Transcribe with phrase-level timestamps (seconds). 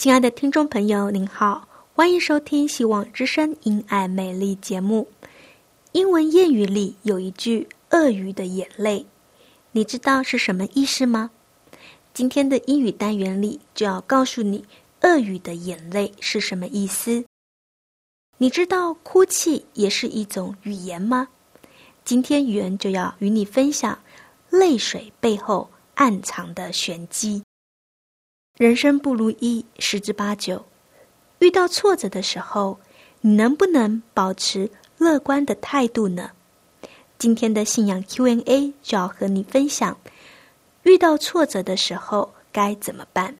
[0.00, 5.06] 亲爱的听众朋友，您好，欢迎收听《希望之声·因爱美丽》节目。
[5.92, 9.04] 英文谚语里有一句“鳄鱼的眼泪”，
[9.72, 11.30] 你知道是什么意思吗？
[12.14, 14.64] 今天的英语单元里就要告诉你
[15.04, 17.22] “鳄鱼的眼泪”是什么意思。
[18.38, 21.28] 你知道哭泣也是一种语言吗？
[22.06, 23.98] 今天语言就要与你分享
[24.48, 27.42] 泪水背后暗藏的玄机。
[28.60, 30.66] 人生不如意十之八九，
[31.38, 32.78] 遇到挫折的时候，
[33.22, 36.32] 你能不能保持乐观的态度呢？
[37.16, 39.96] 今天的信仰 Q&A 就要和你分享，
[40.82, 43.34] 遇到挫折的时候该怎么办。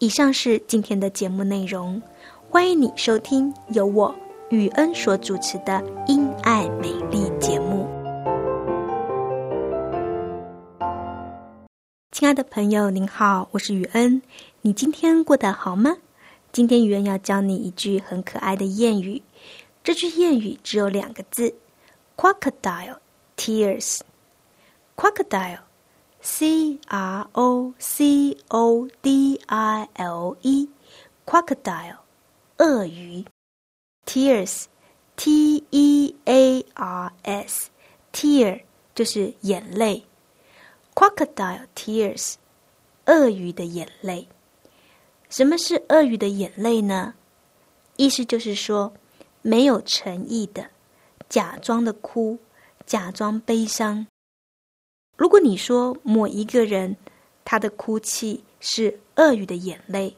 [0.00, 2.02] 以上是今天的节目内容，
[2.50, 4.14] 欢迎你收听由我
[4.50, 5.72] 雨恩所主持的
[6.06, 7.22] 《因爱美丽》
[12.18, 14.20] 亲爱的朋友，您好，我是雨恩。
[14.62, 15.98] 你今天过得好吗？
[16.50, 19.22] 今天雨恩要教你一句很可爱的谚语。
[19.84, 21.54] 这句谚语只有两个字
[22.16, 22.96] ：crocodile
[23.36, 24.00] tears。
[24.96, 31.98] crocodile，c r o c o d i l e，crocodile，
[32.56, 33.24] 鳄鱼。
[34.06, 38.62] tears，t e a r s，tear
[38.92, 40.02] 就是眼泪。
[40.98, 42.34] Crocodile tears，
[43.06, 44.26] 鳄鱼的眼泪。
[45.30, 47.14] 什么是鳄鱼的眼泪呢？
[47.94, 48.92] 意思就是说，
[49.40, 50.70] 没有诚意的，
[51.28, 52.40] 假装的哭，
[52.84, 54.08] 假装悲伤。
[55.16, 56.96] 如果你说某一个人
[57.44, 60.16] 他的哭泣是鳄鱼的眼泪，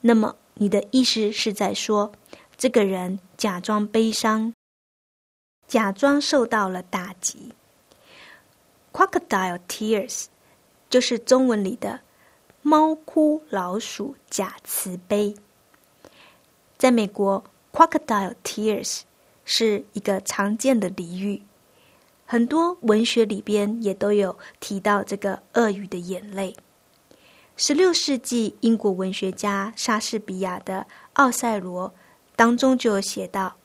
[0.00, 2.12] 那么你的意思是在说，
[2.56, 4.54] 这个人假装悲伤，
[5.66, 7.52] 假装受到了打击。
[8.94, 10.26] Crocodile tears，
[10.88, 11.98] 就是中文里的
[12.62, 15.34] “猫哭老鼠假慈悲”。
[16.78, 19.00] 在美国，“crocodile tears”
[19.44, 21.42] 是一个常见的俚语，
[22.24, 26.54] 很多文学里边也都有提到这个鳄鱼的眼泪。
[27.56, 30.82] 十六世纪英国文学家莎士比亚的
[31.14, 31.88] 《奥赛罗》
[32.36, 33.56] 当中就有写到：“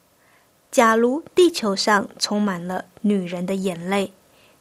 [0.72, 4.11] 假如地球上充满了女人的眼泪，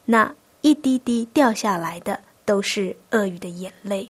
[0.05, 4.09] 那……”一滴滴掉下来的都是鳄鱼的眼泪。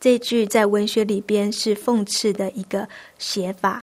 [0.00, 3.80] 这句在文学里边是讽刺的一个写法。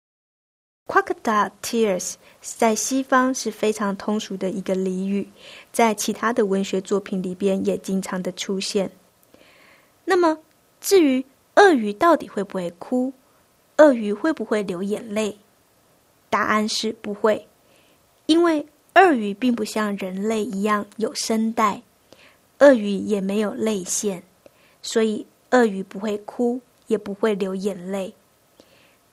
[0.88, 5.30] Crocodile tears 在西方是非常通俗的一个俚语，
[5.72, 8.92] 在其他的文学作品里边也经常的出现。
[10.06, 10.38] 那么，
[10.80, 11.24] 至于
[11.56, 13.14] 鳄鱼到底会不会哭，
[13.78, 15.38] 鳄鱼会不会流眼泪？
[16.30, 17.48] 答案是不会，
[18.26, 18.66] 因为。
[18.96, 21.82] 鳄鱼并不像人类一样有声带，
[22.60, 24.22] 鳄鱼也没有泪腺，
[24.82, 28.14] 所以鳄鱼不会哭，也不会流眼泪。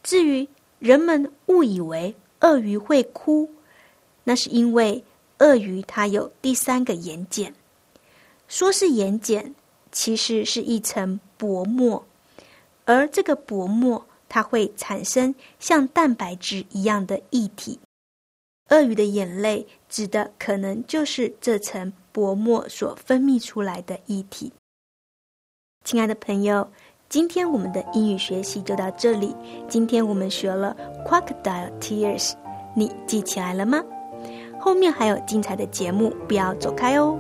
[0.03, 3.51] 至于人们误以为鳄鱼会哭，
[4.25, 5.05] 那是因为
[5.39, 7.53] 鳄鱼它有第三个眼睑，
[8.49, 9.53] 说是眼睑，
[9.93, 12.05] 其实是一层薄膜，
[12.85, 17.79] 而这个薄膜它会产生像蛋白质一样的液体。
[18.71, 24.53] 鳄鱼的眼泪指的可能就是这层薄膜所分泌出来的液体。
[25.85, 26.69] 亲爱的朋友，
[27.09, 29.35] 今天我们的英语学习就到这里。
[29.69, 30.77] 今天我们学了
[31.07, 32.35] crocodile tears，
[32.75, 33.83] 你记起来了吗？
[34.61, 37.19] 后面还有精彩的节目，不要走开哦。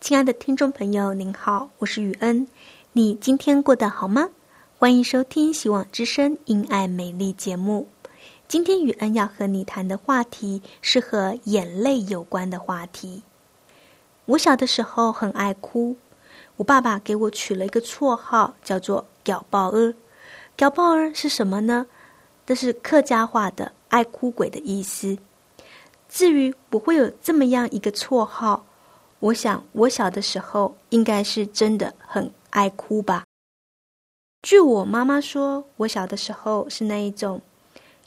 [0.00, 2.48] 亲爱的听众朋友，您好，我是雨恩，
[2.92, 4.30] 你今天过得好吗？
[4.80, 7.86] 欢迎收听《希望之声·因爱美丽》节目。
[8.48, 13.22] 今天雨恩要和你谈的话题是和眼泪有关的话题。
[14.24, 15.98] 我小的时候很爱哭，
[16.56, 19.94] 我爸爸给我取了一个绰号，叫做“屌爆儿”。
[20.56, 21.86] 屌爆儿是什么呢？
[22.46, 25.18] 这是客家话的“爱哭鬼”的意思。
[26.08, 28.64] 至于我会有这么样一个绰号，
[29.18, 33.26] 我想我小的时候应该是真的很爱哭吧。
[34.42, 37.40] 据我妈妈说，我小的时候是那一种。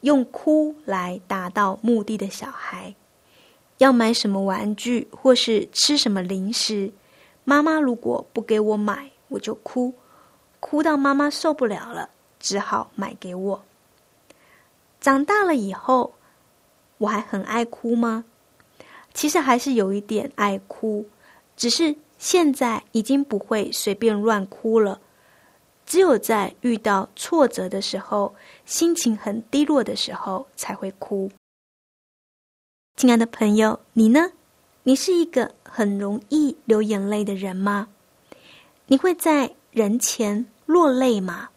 [0.01, 2.93] 用哭来达到目的的小孩，
[3.77, 6.91] 要买什么玩具或是吃什么零食，
[7.45, 9.93] 妈妈如果不给我买，我就哭，
[10.59, 13.63] 哭到妈妈受不了了，只好买给我。
[14.99, 16.15] 长大了以后，
[16.97, 18.25] 我还很爱哭吗？
[19.13, 21.07] 其实还是有一点爱哭，
[21.55, 24.99] 只是现在已经不会随便乱哭了。
[25.85, 28.33] 只有在遇到挫折的时候，
[28.65, 31.31] 心情很低落的时候，才会哭。
[32.95, 34.31] 亲爱的朋友，你呢？
[34.83, 37.87] 你是一个很容易流眼泪的人吗？
[38.87, 41.49] 你会在人前落泪吗？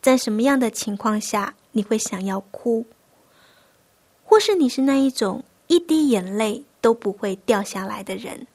[0.00, 2.86] 在什么样的情况下你会想要哭？
[4.24, 8.46] 或是你是那一种一滴眼泪都不会掉下来的人？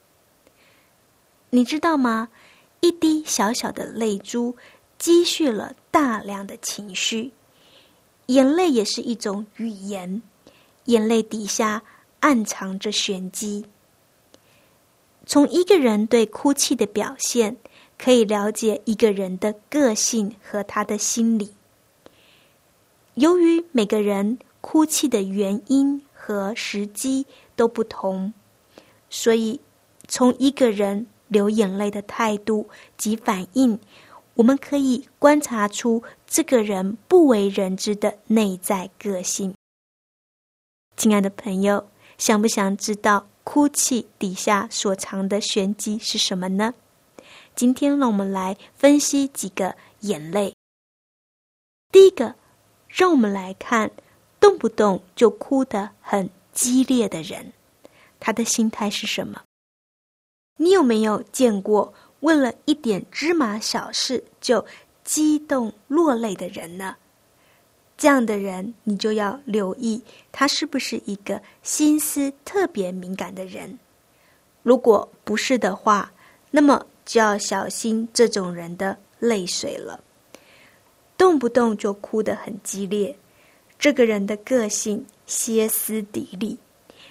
[1.49, 2.29] 你知道吗？
[2.85, 4.55] 一滴小小的泪珠，
[4.99, 7.31] 积蓄了大量的情绪。
[8.27, 10.21] 眼泪也是一种语言，
[10.83, 11.81] 眼泪底下
[12.19, 13.65] 暗藏着玄机。
[15.25, 17.57] 从一个人对哭泣的表现，
[17.97, 21.55] 可以了解一个人的个性和他的心理。
[23.15, 28.31] 由于每个人哭泣的原因和时机都不同，
[29.09, 29.59] 所以
[30.07, 31.07] 从一个人。
[31.27, 33.79] 流眼泪的态度及反应，
[34.35, 39.53] 我们可以观察出这个人不为人知的内在个性。
[40.97, 46.73] 亲爱的朋友，想不想知道哭泣底下所藏的玄机是什么呢？
[47.55, 50.53] 今天让我们来分析几个眼泪。
[51.91, 52.35] 第一个，
[52.89, 53.91] 让我们来看
[54.39, 57.53] 动不动就哭得很激烈的人，
[58.19, 59.41] 他的心态是什么？
[60.57, 64.65] 你有没有见过为了一点芝麻小事就
[65.03, 66.95] 激动落泪的人呢？
[67.97, 73.77] 这样的人，你就要留意他是不是一个心思特别敏感的人。
[74.63, 76.11] 如果不是的话，
[76.51, 80.01] 那么就要小心这种人的泪水了。
[81.17, 83.15] 动不动就哭得很激烈，
[83.77, 86.57] 这个人的个性歇斯底里，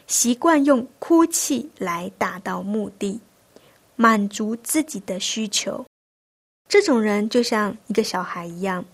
[0.07, 3.21] 习惯用哭泣来达到目的。
[3.97, 5.87] 满足自己的需求，
[6.69, 8.85] 这种人就像一个小孩一样，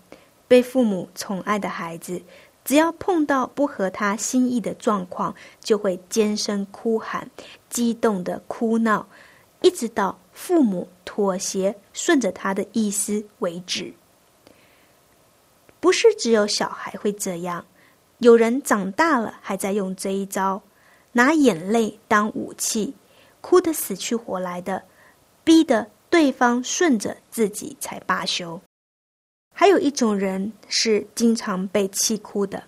[0.47, 2.21] 被父母宠爱的孩子，
[2.63, 7.29] 只要碰到不合他心意的状况，就会尖声哭喊，
[7.69, 9.07] 激动的哭闹，
[9.61, 13.93] 一直到父母妥协，顺着他的意思为止。
[15.79, 17.65] 不是只有小孩会这样，
[18.19, 20.61] 有人长大了还在用这一招，
[21.13, 22.93] 拿眼泪当武器，
[23.41, 24.83] 哭得死去活来的。
[25.43, 28.61] 逼得对方顺着自己才罢休。
[29.53, 32.63] 还有一种人是经常被气哭的，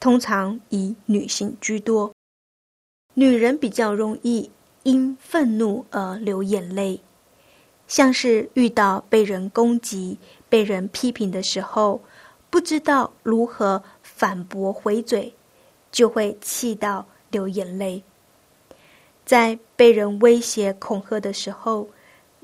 [0.00, 2.12] 通常以女性居多。
[3.14, 4.50] 女人比较容易
[4.82, 7.00] 因愤怒而流眼泪，
[7.86, 10.18] 像是遇到被人攻击、
[10.48, 12.02] 被人批评的时候，
[12.50, 15.32] 不知道如何反驳回嘴，
[15.92, 18.02] 就会气到流眼泪。
[19.24, 21.88] 在被人威胁恐吓的时候，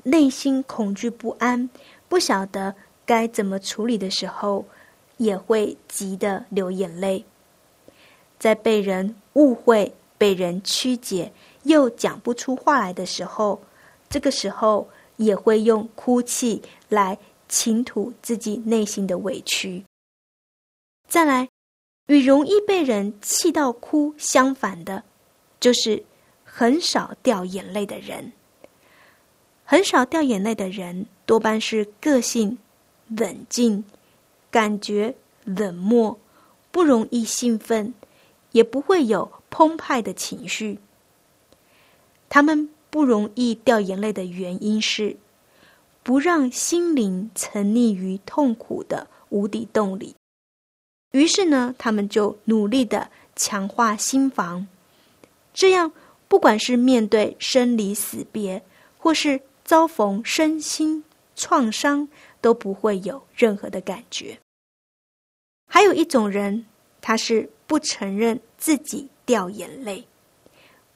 [0.03, 1.69] 内心恐惧不安，
[2.09, 2.73] 不晓得
[3.05, 4.65] 该怎么处理的时候，
[5.17, 7.23] 也会急得流眼泪。
[8.39, 11.31] 在被人误会、被人曲解
[11.63, 13.61] 又讲不出话来的时候，
[14.09, 16.59] 这个时候也会用哭泣
[16.89, 17.15] 来
[17.47, 19.83] 倾吐自己内心的委屈。
[21.07, 21.47] 再来，
[22.07, 25.03] 与容易被人气到哭相反的，
[25.59, 26.03] 就是。
[26.53, 28.33] 很少掉眼泪的人，
[29.63, 32.57] 很少掉眼泪的人，多半是个性
[33.07, 33.81] 冷静、
[34.51, 35.15] 感觉
[35.45, 36.19] 冷漠，
[36.69, 37.93] 不容易兴奋，
[38.51, 40.77] 也不会有澎湃的情绪。
[42.27, 45.15] 他们不容易掉眼泪的原因是，
[46.03, 50.13] 不让心灵沉溺于痛苦的无底洞里。
[51.11, 54.67] 于是呢，他们就努力的强化心房，
[55.53, 55.93] 这样。
[56.31, 58.63] 不管是面对生离死别，
[58.97, 61.03] 或是遭逢身心
[61.35, 62.07] 创伤，
[62.39, 64.39] 都不会有任何的感觉。
[65.67, 66.65] 还有一种人，
[67.01, 70.07] 他是不承认自己掉眼泪。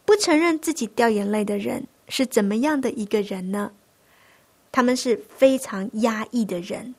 [0.05, 3.73] 不承认自己掉眼泪的人是怎么样的一个人呢？
[4.71, 6.95] 他们是非常压抑的人，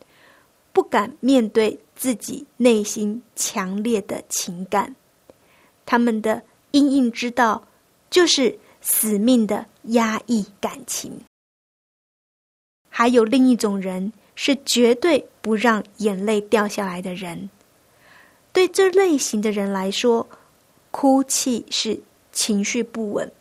[0.75, 4.95] 不敢面对自己内心强烈的情感。
[5.87, 7.67] 他们的阴影之道
[8.11, 11.21] 就是死命的压抑感情。
[12.89, 17.51] 还有另一种人是绝对不让眼泪掉下来的人。
[18.53, 20.29] 对这类型的人来说，
[20.91, 22.01] 哭泣是。
[22.33, 23.33] 情绪不稳、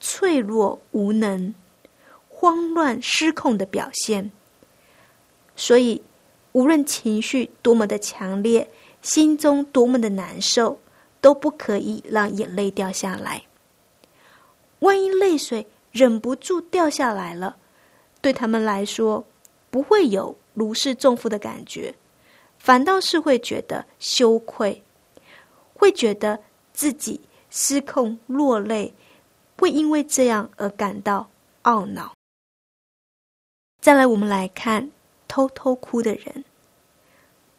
[0.00, 1.54] 脆弱、无能、
[2.30, 4.32] 慌乱、失控的表现。
[5.54, 6.00] 所以，
[6.52, 8.70] 无论情绪多么的强烈，
[9.02, 10.80] 心中多么的难受，
[11.20, 13.42] 都不可以让眼泪掉下来。
[14.80, 17.56] 万一泪水忍不住掉下来了，
[18.20, 19.24] 对他们来说
[19.70, 21.94] 不会有如释重负的感觉，
[22.58, 24.82] 反倒是会觉得羞愧，
[25.74, 26.38] 会觉得
[26.72, 27.20] 自己。
[27.48, 28.92] 失控落泪，
[29.56, 31.30] 会因为这样而感到
[31.62, 32.12] 懊恼。
[33.80, 34.90] 再来，我们来看
[35.26, 36.44] 偷偷哭的人，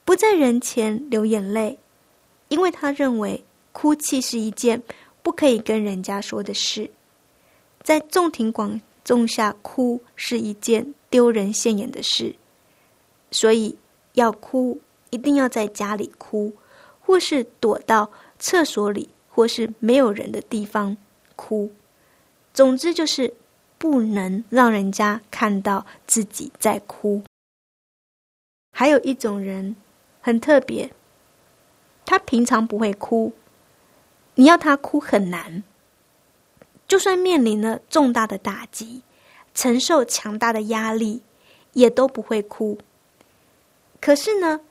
[0.06, 1.80] 不在人前流眼泪，
[2.50, 4.84] 因为他认为哭泣是一件
[5.24, 6.92] 不可以跟人家说的事，
[7.88, 12.36] 在众庭广众下哭是一件丢人现眼的事，
[13.32, 13.78] 所以
[14.12, 16.54] 要哭一定要在家里哭，
[17.00, 19.08] 或是躲到厕所里。
[19.30, 20.98] 或是没有人的地方
[21.36, 21.72] 哭，
[22.56, 23.32] 总之就是
[23.78, 27.22] 不能让人家看到自己在哭。
[28.72, 29.76] 还有一种人
[30.22, 30.92] 很特别，
[32.04, 33.32] 他平常不会哭，
[34.34, 35.64] 你要他哭很难。
[36.88, 39.02] 就算面临了重大的打击，
[39.54, 41.22] 承受强大的压力，
[41.74, 42.78] 也都不会哭。
[44.00, 44.62] 可是呢，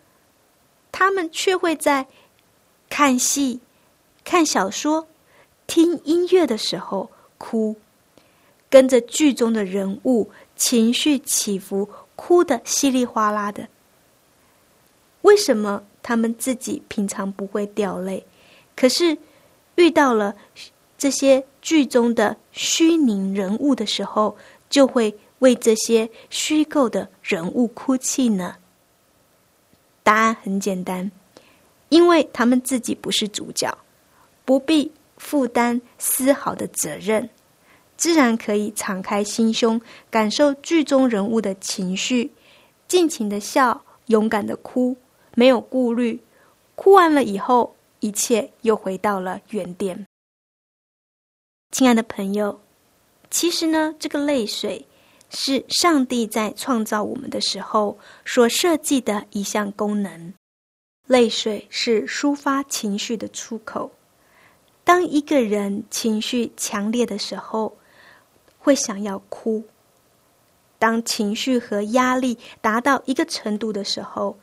[0.91, 2.07] 他们却会在
[2.89, 3.61] 看戏。
[4.25, 5.07] 看小说、
[5.69, 7.09] 听音乐的时候
[7.39, 7.77] 哭，
[8.69, 13.69] 跟着剧中的人物情绪起伏，哭得稀里哗啦的。
[15.23, 18.27] 为什么他们自己平常不会掉泪，
[18.75, 19.17] 可是
[19.77, 20.35] 遇到了
[20.99, 24.37] 这些剧中的虚拟人物的时候，
[24.69, 28.57] 就会为这些虚构的人物哭泣呢？
[30.03, 31.11] 答案很简单，
[31.89, 33.77] 因为他们自己不是主角。
[34.45, 37.29] 不必负担丝毫的责任，
[37.97, 42.31] 自然可以敞开心胸，感受剧中人物的情绪，
[42.87, 44.97] 尽情的笑，勇敢的哭，
[45.35, 46.23] 没有顾虑。
[46.77, 50.07] 哭完了以后，一切又回到了原点。
[51.71, 52.61] 亲爱的朋友，
[53.31, 54.87] 其实呢，这个泪水
[55.29, 60.33] 是上帝在创造我们的时候所设计的一项功能。
[61.07, 63.91] 泪水是抒发情绪的出口。
[64.85, 67.77] 当一个人情绪强烈的时候，
[68.59, 69.63] 会想要哭。
[70.79, 74.39] 当情绪和压力达到一个程度的时候，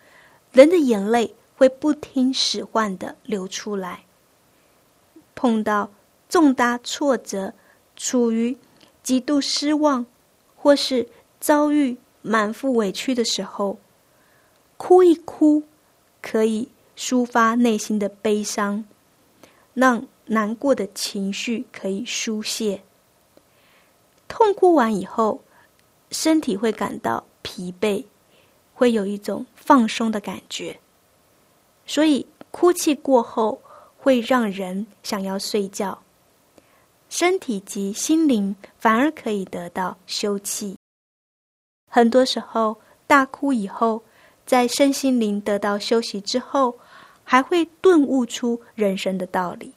[0.52, 4.04] 人的眼泪会不听使唤的流出来。
[5.36, 5.90] 碰到
[6.34, 7.54] 重大挫折，
[7.96, 8.58] 处于
[9.04, 10.04] 极度失望，
[10.56, 11.08] 或是
[11.40, 13.78] 遭遇满腹委屈的时候，
[14.78, 15.62] 哭一哭，
[16.24, 18.84] 可以抒发内心的悲伤，
[19.76, 20.08] 让。
[20.26, 22.82] 难过的情绪可以疏泄，
[24.30, 25.42] 痛哭完以后，
[26.12, 28.06] 身体会感到疲惫，
[28.74, 30.80] 会有一种放松的感觉。
[31.86, 33.62] 所以，哭泣过后
[33.98, 36.02] 会让人想要睡觉，
[37.16, 40.76] 身体及心灵反而可以得到休憩。
[41.88, 44.02] 很多时候，大哭以后，
[44.48, 46.76] 在身心灵得到休息之后，
[47.24, 49.72] 还会顿悟出人生的道理。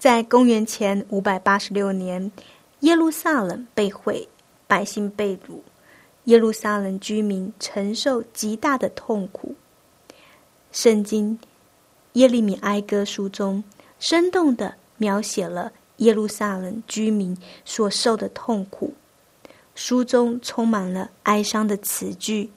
[0.00, 2.32] 在公元前五百八十六年，
[2.80, 4.26] 耶路撒冷被毁，
[4.66, 5.60] 百姓被掳，
[6.24, 9.54] 耶路撒冷居民承受极大的痛苦。
[10.70, 11.38] 圣经
[12.14, 13.62] 耶利米哀歌书中，
[13.98, 15.70] 生动的描写了
[16.02, 18.94] 耶路撒冷居民所受的痛苦。
[19.74, 22.50] 书中充满了哀伤的词句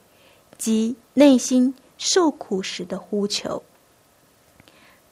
[0.57, 3.63] 及内心受苦时的呼求。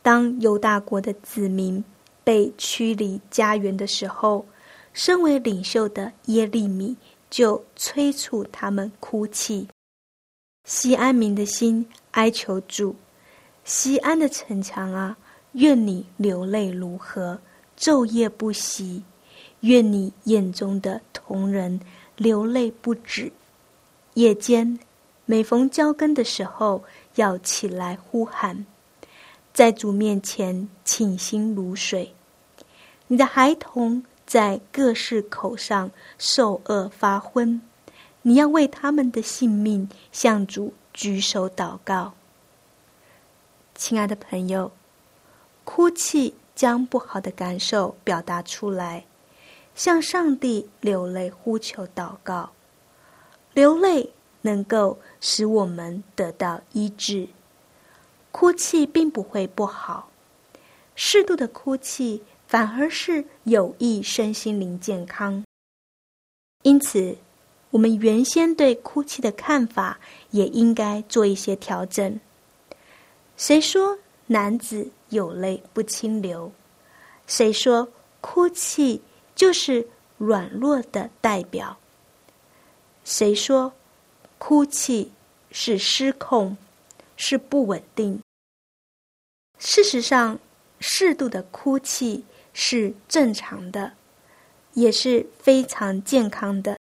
[0.02, 1.84] 当犹大国的子民。
[2.26, 4.46] 被驱离家园的时候，
[4.94, 6.96] 身为领袖的耶利米
[7.30, 9.68] 就催促他们哭泣。
[10.64, 12.96] 西安民的心哀求主：
[13.66, 15.18] 西安的城墙啊，
[15.52, 17.42] 愿你流泪如何，
[17.84, 19.04] 昼夜不息；
[19.60, 21.82] 愿你眼中的同人
[22.16, 23.30] 流泪不止。
[24.14, 24.80] 夜间
[25.26, 26.82] 每逢交更的时候，
[27.16, 28.66] 要起来呼喊。
[29.54, 32.14] 在主面前倾心如水。
[33.08, 37.62] 你的孩童在各式口上受饿发昏，
[38.22, 42.14] 你要为他们的性命向主举手祷告。
[43.76, 44.72] 亲爱的朋友，
[45.66, 49.06] 哭泣将不好的感受表达出来，
[49.76, 52.52] 向上帝流泪呼求祷告，
[53.54, 57.28] 流泪能够使我们得到医治。
[58.32, 60.10] 哭泣并不会不好，
[60.96, 65.44] 适度的哭泣反而是有益身心灵健康。
[66.64, 67.18] 因此，
[67.72, 70.00] 我们原先对哭泣的看法
[70.32, 72.20] 也应该做一些调整。
[73.36, 73.98] 谁说
[74.34, 76.52] 男子有泪不轻流？
[77.28, 77.88] 谁说
[78.20, 79.00] 哭泣
[79.36, 79.88] 就是
[80.18, 81.78] 软弱的代表？
[83.04, 83.72] 谁说
[84.40, 85.12] 哭泣
[85.52, 86.58] 是失控？
[87.16, 88.20] 是不稳定。
[89.60, 90.40] 事实上，
[90.80, 93.94] 适度的哭泣是正常的，
[94.74, 96.80] 也是非常健康的。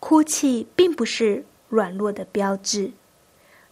[0.00, 2.92] 哭泣并不是软弱的标志，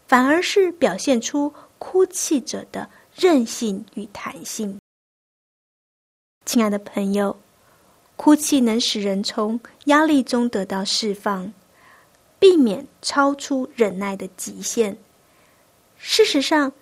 [0.06, 4.78] 反而是表现出哭泣者的韧性与弹性。
[6.46, 7.36] 亲爱的朋友，
[8.14, 11.52] 哭泣能使人从压力中得到释放。
[12.38, 14.96] 避免超出忍耐的极限。
[15.96, 16.72] 事实上，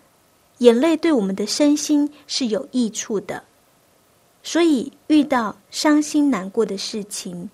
[0.59, 3.45] 眼泪对我们的身心是有益处的，
[4.42, 7.50] 所以遇到伤心难过的事情，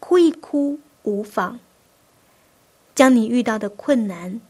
[0.00, 1.58] 哭一哭无妨。
[2.94, 4.40] 将你遇到的困难、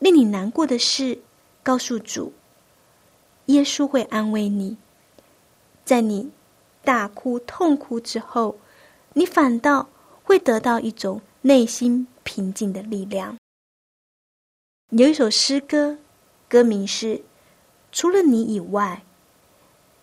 [0.00, 1.20] 令你难过的事
[1.62, 2.32] 告诉主，
[3.46, 4.76] 耶稣会安慰你。
[5.84, 6.30] 在你
[6.84, 8.58] 大哭痛哭之后，
[9.14, 9.88] 你反倒
[10.22, 12.06] 会得到一种内心。
[12.28, 13.38] 平静的力量。
[14.90, 15.96] 有一首诗歌，
[16.46, 17.16] 歌名是
[17.90, 19.02] 《除了你以外》。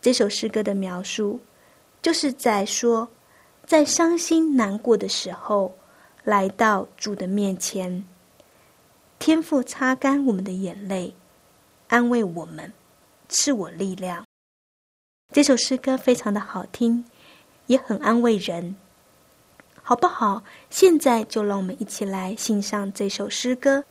[0.02, 1.40] 这首诗歌的描述，
[2.02, 3.08] 就是在说，
[3.64, 5.78] 在伤心难过的时候，
[6.24, 8.04] 来到主的面前，
[9.20, 11.14] 天父擦干我们的眼泪，
[11.96, 12.74] 安慰我们，
[13.30, 14.26] 赐我力量。
[15.32, 17.06] 这首诗歌非常的好听，
[17.68, 18.76] 也很安慰人。
[19.82, 20.44] 好不好？
[20.70, 23.86] 现在就让我们一起来欣赏这首诗歌。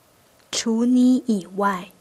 [0.51, 1.93] 除你以外。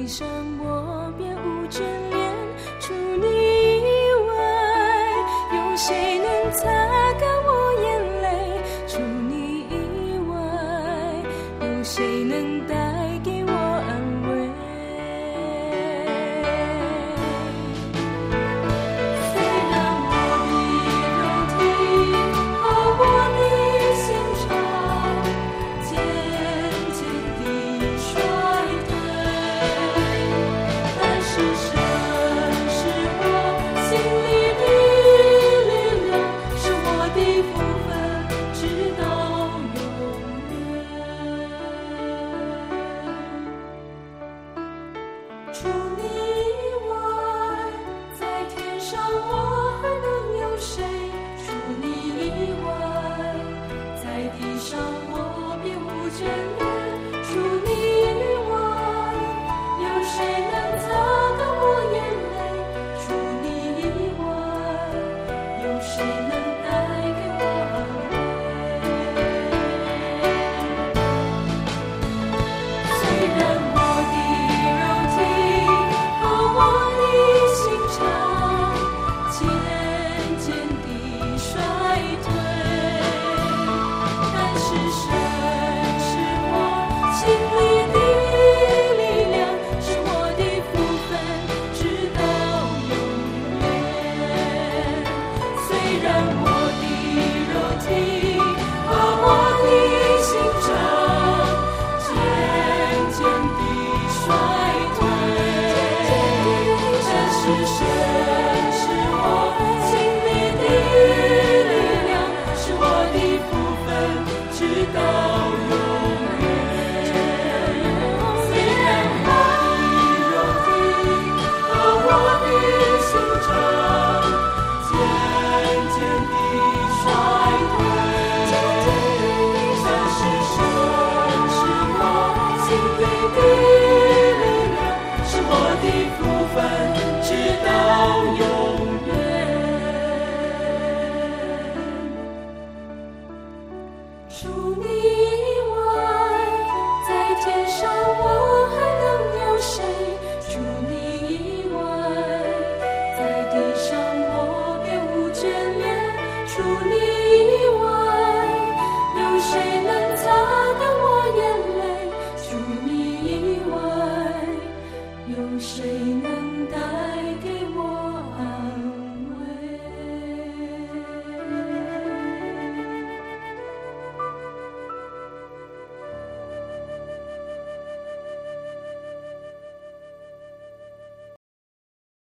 [0.00, 0.26] 悲伤
[0.58, 2.32] 我别无眷恋？
[2.80, 3.92] 除你以
[4.26, 4.32] 外
[5.52, 6.89] 有谁能猜
[56.10, 56.59] 眷恋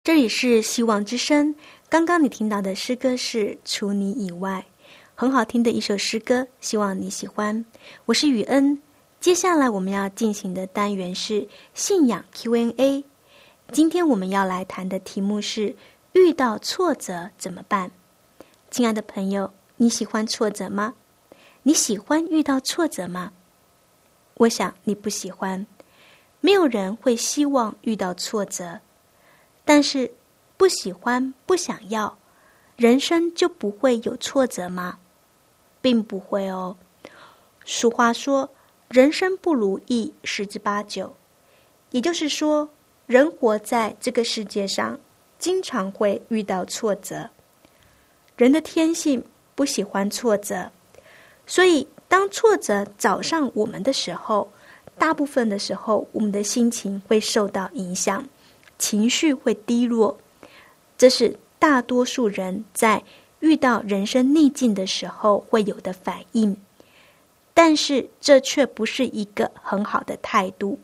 [0.04, 1.52] 这里是希望之声。
[1.88, 4.64] 刚刚你听到的诗歌是《除你以外》，
[5.16, 7.64] 很好听的一首诗歌，希望你喜欢。
[8.04, 8.80] 我是雨恩。
[9.18, 13.04] 接下来我们要进行的单元是信仰 Q&A。
[13.72, 15.74] 今天我们要来谈的题目是：
[16.12, 17.90] 遇到挫折怎么办？
[18.70, 20.94] 亲爱的朋友，你喜欢挫折吗？
[21.62, 23.32] 你喜欢遇到挫折吗？
[24.34, 25.66] 我想你不喜欢。
[26.40, 28.80] 没有人会希望遇到挫折。
[29.64, 30.12] 但是，
[30.56, 32.18] 不喜欢、不想要，
[32.76, 34.98] 人生就不会有挫折吗？
[35.80, 36.76] 并不会哦。
[37.64, 38.50] 俗话说
[38.88, 41.16] ：“人生不如意十之八九。”
[41.90, 42.68] 也就是说，
[43.06, 44.98] 人活在这个世界上，
[45.38, 47.28] 经常会遇到挫折。
[48.36, 49.22] 人的天性
[49.54, 50.70] 不喜欢挫折，
[51.46, 54.50] 所以当挫折找上我们的时候，
[54.96, 58.26] 大部分的时候，我们的心情会受到影响。
[58.78, 60.18] 情绪会低落，
[60.96, 63.02] 这是大多数人在
[63.40, 66.56] 遇到人生逆境的时候会有的反应。
[67.52, 70.78] 但是这却不是一个很好的态度。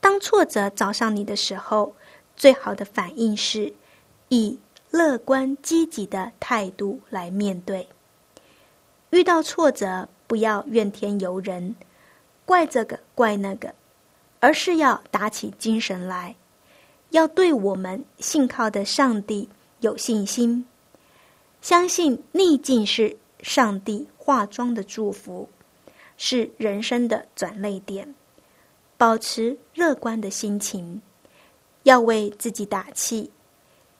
[0.00, 1.94] 当挫折找上你的时候，
[2.36, 3.72] 最好的反应是
[4.28, 4.58] 以
[4.90, 7.88] 乐观积极的态度来面对。
[9.10, 11.74] 遇到挫折，不要怨天尤人，
[12.44, 13.74] 怪这个怪那个。
[14.42, 16.34] 而是要打起精神来，
[17.10, 19.46] 要对我们信靠的上帝
[19.80, 20.64] 有信心，
[21.60, 25.46] 相信逆境是上帝化妆的祝福，
[26.16, 28.14] 是人生的转泪点。
[29.00, 31.00] 保持乐观的心情，
[31.84, 33.30] 要为自己打气，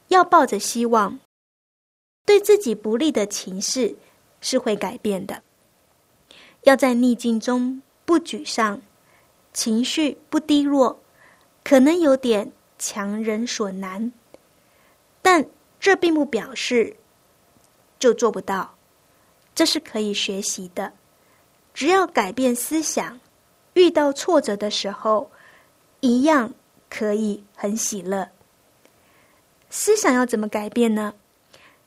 [0.08, 1.18] 要抱着希望。
[2.26, 3.96] 对自己不利的情势
[4.42, 5.42] 是会改变的，
[6.64, 8.82] 要在逆境中不沮丧。
[9.54, 11.00] 情绪不低落，
[11.64, 14.12] 可能有点强人所难，
[15.22, 15.46] 但
[15.80, 16.94] 这并不表示
[17.98, 18.76] 就做不到，
[19.54, 20.92] 这是可以学习的。
[21.72, 23.18] 只要改变思想，
[23.74, 25.30] 遇到挫折的时候，
[26.00, 26.52] 一样
[26.88, 28.28] 可以很喜乐。
[29.68, 31.14] 思想要怎么改变呢？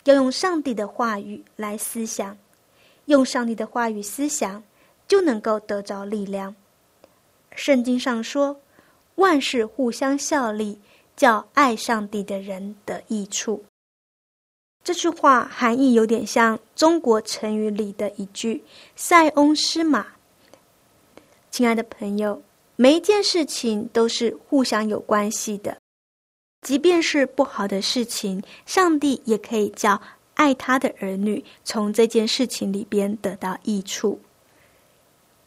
[0.05, 2.37] 要用上帝的话语来思想，
[3.05, 4.63] 用上帝的话语思想，
[5.07, 6.55] 就能够得着力量。
[7.55, 8.59] 圣经上说
[9.15, 10.79] ：“万事互相效力，
[11.15, 13.63] 叫爱上帝的人得益处。”
[14.83, 18.63] 这句话含义有点像中国成语里的一句
[18.95, 20.07] “塞翁失马”。
[21.53, 22.41] 亲爱的朋友，
[22.75, 25.77] 每一件事情都是互相有关系的，
[26.63, 30.01] 即便是不好的事情，上帝也可以叫
[30.33, 34.19] 爱他的儿女从这件事情里边得到益处。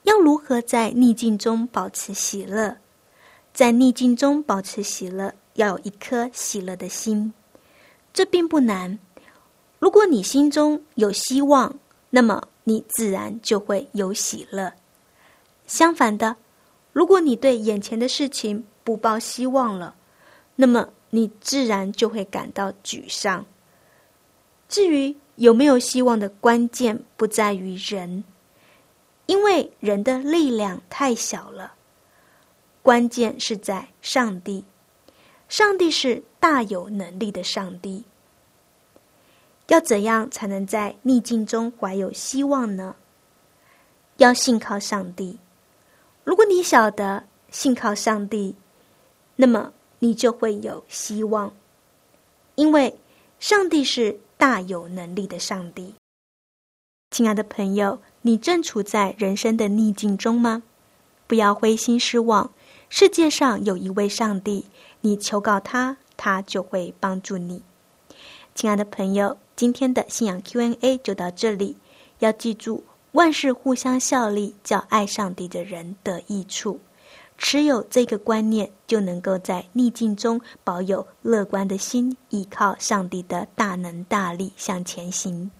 [0.04, 2.76] 要如何在逆境中保持喜乐？
[3.52, 7.34] 在逆境中保持喜乐，要有一颗喜乐的心，
[8.12, 8.96] 这并不难。
[9.80, 11.76] 如果你心中有希望，
[12.10, 14.72] 那么你自然就会有喜乐。
[15.66, 16.36] 相反的，
[16.92, 19.94] 如果你对眼前的事情不抱希望了，
[20.54, 23.44] 那么你自然就会感到沮丧。
[24.68, 28.24] 至于有没有希望的关键，不在于人。
[29.26, 31.74] 因为人的力量太小了，
[32.80, 34.64] 关键是在上帝。
[35.48, 38.04] 上帝是大有能力的上帝。
[39.66, 42.94] 要怎样才能在逆境中怀有希望呢？
[44.18, 45.38] 要信靠上帝。
[46.26, 48.56] 如果你晓得信靠上帝，
[49.36, 51.54] 那么你就会有希望，
[52.56, 52.98] 因为
[53.38, 55.94] 上帝是大有能力的上帝。
[57.12, 60.64] 亲爱的朋友，你正处在人生的逆境中吗？
[61.28, 62.52] 不要灰心失望，
[62.88, 64.66] 世界上有一位上帝，
[65.02, 67.62] 你求告他，他就会帮助你。
[68.52, 71.76] 亲爱的朋友，今天的信仰 Q&A 就到这里。
[72.18, 72.82] 要记住，
[73.16, 76.78] 万事互相效力，叫爱上帝的人得益处。
[77.38, 85.50] 持有这个观念，就能够在逆境中保有乐观的心，依靠上帝的大能大力向前行。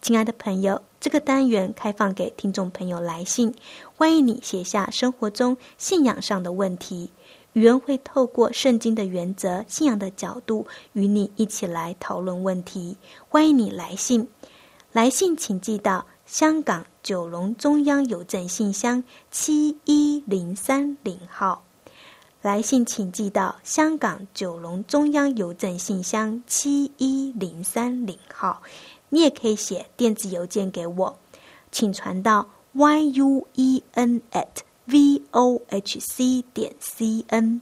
[0.00, 3.52] 亲爱的朋友，这个单元开放给听众朋友来信，
[3.96, 7.10] 欢迎你写下生活中信仰上的问题。
[7.54, 12.96] 语言会透过圣经的原则、信仰的角度，与你一起来讨论问题。
[13.28, 14.28] 欢迎你来信，
[14.92, 21.64] 来信请寄到香港九龙中央邮政信箱七一零三零号。
[22.40, 28.62] 来信请寄到香港九龙中央邮政信箱七一零三零号。
[29.08, 31.16] 你也可以写电子邮件给我，
[31.70, 37.60] 请传到 y u e n at v o h c 点 c n。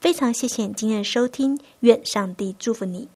[0.00, 3.08] 非常谢谢你今天的收听，愿上帝祝福你。